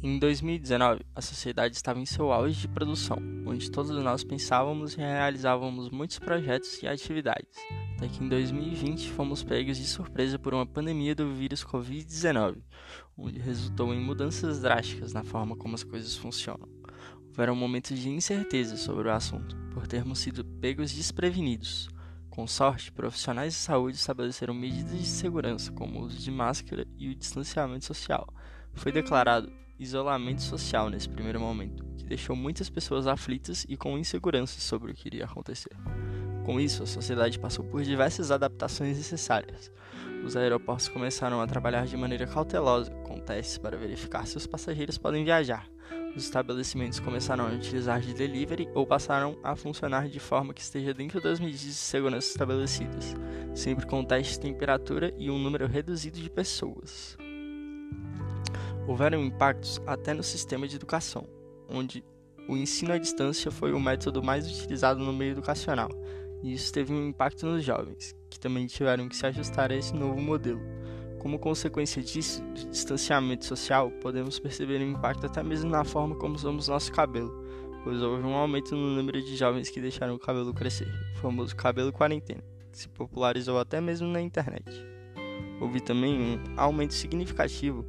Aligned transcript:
Em 0.00 0.16
2019, 0.16 1.00
a 1.12 1.20
sociedade 1.20 1.74
estava 1.74 1.98
em 1.98 2.06
seu 2.06 2.30
auge 2.30 2.60
de 2.60 2.68
produção, 2.68 3.18
onde 3.44 3.68
todos 3.68 3.90
nós 4.00 4.22
pensávamos 4.22 4.94
e 4.94 4.98
realizávamos 4.98 5.90
muitos 5.90 6.20
projetos 6.20 6.80
e 6.80 6.86
atividades, 6.86 7.58
até 7.96 8.06
que 8.06 8.22
em 8.22 8.28
2020 8.28 9.10
fomos 9.10 9.42
pegos 9.42 9.76
de 9.76 9.84
surpresa 9.84 10.38
por 10.38 10.54
uma 10.54 10.64
pandemia 10.64 11.16
do 11.16 11.34
vírus 11.34 11.64
Covid-19, 11.64 12.62
onde 13.16 13.40
resultou 13.40 13.92
em 13.92 13.98
mudanças 14.00 14.60
drásticas 14.60 15.12
na 15.12 15.24
forma 15.24 15.56
como 15.56 15.74
as 15.74 15.82
coisas 15.82 16.14
funcionam. 16.14 16.68
Houveram 17.26 17.56
momentos 17.56 17.98
de 17.98 18.08
incerteza 18.08 18.76
sobre 18.76 19.08
o 19.08 19.12
assunto, 19.12 19.56
por 19.74 19.88
termos 19.88 20.20
sido 20.20 20.44
pegos 20.44 20.92
desprevenidos. 20.92 21.88
Com 22.30 22.46
sorte, 22.46 22.92
profissionais 22.92 23.52
de 23.52 23.58
saúde 23.58 23.96
estabeleceram 23.96 24.54
medidas 24.54 24.96
de 24.96 25.06
segurança, 25.06 25.72
como 25.72 25.98
o 25.98 26.04
uso 26.04 26.18
de 26.18 26.30
máscara 26.30 26.86
e 26.96 27.08
o 27.08 27.14
distanciamento 27.16 27.84
social. 27.84 28.32
Foi 28.74 28.92
declarado 28.92 29.50
isolamento 29.78 30.42
social 30.42 30.90
nesse 30.90 31.08
primeiro 31.08 31.40
momento, 31.40 31.84
que 31.96 32.04
deixou 32.04 32.34
muitas 32.34 32.68
pessoas 32.68 33.06
aflitas 33.06 33.64
e 33.68 33.76
com 33.76 33.98
insegurança 33.98 34.60
sobre 34.60 34.90
o 34.90 34.94
que 34.94 35.08
iria 35.08 35.24
acontecer. 35.24 35.76
Com 36.44 36.58
isso, 36.58 36.82
a 36.82 36.86
sociedade 36.86 37.38
passou 37.38 37.64
por 37.64 37.82
diversas 37.82 38.30
adaptações 38.30 38.96
necessárias. 38.96 39.70
Os 40.24 40.34
aeroportos 40.34 40.88
começaram 40.88 41.40
a 41.40 41.46
trabalhar 41.46 41.86
de 41.86 41.96
maneira 41.96 42.26
cautelosa, 42.26 42.90
com 43.06 43.20
testes 43.20 43.58
para 43.58 43.76
verificar 43.76 44.26
se 44.26 44.36
os 44.36 44.46
passageiros 44.46 44.98
podem 44.98 45.24
viajar. 45.24 45.68
Os 46.16 46.24
estabelecimentos 46.24 46.98
começaram 47.00 47.46
a 47.46 47.50
utilizar 47.50 48.00
de 48.00 48.14
delivery 48.14 48.68
ou 48.74 48.86
passaram 48.86 49.38
a 49.44 49.54
funcionar 49.54 50.08
de 50.08 50.18
forma 50.18 50.54
que 50.54 50.60
esteja 50.60 50.92
dentro 50.92 51.20
das 51.20 51.38
medidas 51.38 51.60
de 51.60 51.74
segurança 51.74 52.28
estabelecidas, 52.28 53.14
sempre 53.54 53.86
com 53.86 54.02
teste 54.02 54.32
de 54.34 54.40
temperatura 54.40 55.14
e 55.18 55.30
um 55.30 55.38
número 55.38 55.66
reduzido 55.66 56.18
de 56.18 56.30
pessoas. 56.30 57.16
Houveram 58.88 59.22
impactos 59.22 59.82
até 59.86 60.14
no 60.14 60.22
sistema 60.22 60.66
de 60.66 60.76
educação, 60.76 61.28
onde 61.68 62.02
o 62.48 62.56
ensino 62.56 62.94
à 62.94 62.96
distância 62.96 63.50
foi 63.50 63.70
o 63.74 63.78
método 63.78 64.22
mais 64.22 64.50
utilizado 64.50 64.98
no 64.98 65.12
meio 65.12 65.32
educacional, 65.32 65.90
e 66.42 66.54
isso 66.54 66.72
teve 66.72 66.94
um 66.94 67.08
impacto 67.08 67.44
nos 67.44 67.62
jovens, 67.62 68.16
que 68.30 68.40
também 68.40 68.66
tiveram 68.66 69.06
que 69.06 69.14
se 69.14 69.26
ajustar 69.26 69.70
a 69.70 69.76
esse 69.76 69.94
novo 69.94 70.18
modelo. 70.18 70.62
Como 71.18 71.38
consequência 71.38 72.02
disso, 72.02 72.42
do 72.42 72.70
distanciamento 72.70 73.44
social, 73.44 73.90
podemos 74.00 74.38
perceber 74.38 74.80
um 74.80 74.92
impacto 74.92 75.26
até 75.26 75.42
mesmo 75.42 75.68
na 75.68 75.84
forma 75.84 76.16
como 76.16 76.36
usamos 76.36 76.68
nosso 76.68 76.90
cabelo, 76.90 77.44
pois 77.84 78.00
houve 78.00 78.26
um 78.26 78.34
aumento 78.34 78.74
no 78.74 78.96
número 78.96 79.20
de 79.20 79.36
jovens 79.36 79.68
que 79.68 79.82
deixaram 79.82 80.14
o 80.14 80.18
cabelo 80.18 80.54
crescer, 80.54 80.88
o 81.14 81.18
famoso 81.18 81.54
cabelo 81.54 81.92
quarentena, 81.92 82.42
que 82.72 82.78
se 82.78 82.88
popularizou 82.88 83.58
até 83.58 83.82
mesmo 83.82 84.08
na 84.08 84.22
internet. 84.22 84.64
Houve 85.60 85.78
também 85.78 86.18
um 86.18 86.38
aumento 86.56 86.94
significativo 86.94 87.84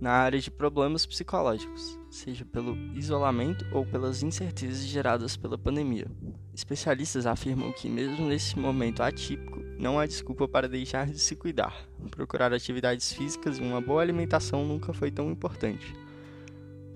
na 0.00 0.12
área 0.12 0.38
de 0.38 0.50
problemas 0.50 1.04
psicológicos, 1.04 1.98
seja 2.10 2.44
pelo 2.44 2.76
isolamento 2.94 3.66
ou 3.72 3.84
pelas 3.84 4.22
incertezas 4.22 4.84
geradas 4.84 5.36
pela 5.36 5.58
pandemia. 5.58 6.06
Especialistas 6.54 7.26
afirmam 7.26 7.72
que, 7.72 7.88
mesmo 7.88 8.26
nesse 8.26 8.58
momento 8.58 9.02
atípico, 9.02 9.60
não 9.78 9.98
há 9.98 10.06
desculpa 10.06 10.48
para 10.48 10.68
deixar 10.68 11.06
de 11.06 11.18
se 11.18 11.36
cuidar. 11.36 11.86
Procurar 12.10 12.52
atividades 12.52 13.12
físicas 13.12 13.58
e 13.58 13.62
uma 13.62 13.80
boa 13.80 14.02
alimentação 14.02 14.64
nunca 14.64 14.92
foi 14.92 15.10
tão 15.10 15.30
importante. 15.30 15.94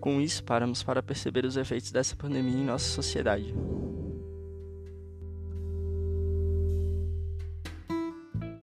Com 0.00 0.20
isso, 0.20 0.42
paramos 0.42 0.82
para 0.82 1.02
perceber 1.02 1.44
os 1.44 1.56
efeitos 1.56 1.92
dessa 1.92 2.16
pandemia 2.16 2.58
em 2.58 2.64
nossa 2.64 2.88
sociedade. 2.88 3.54